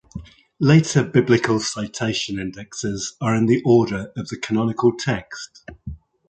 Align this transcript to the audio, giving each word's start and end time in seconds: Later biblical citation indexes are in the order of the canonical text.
Later 0.59 1.03
biblical 1.03 1.59
citation 1.59 2.39
indexes 2.39 3.15
are 3.21 3.35
in 3.35 3.45
the 3.45 3.61
order 3.63 4.11
of 4.17 4.29
the 4.29 4.35
canonical 4.35 4.91
text. 4.97 5.63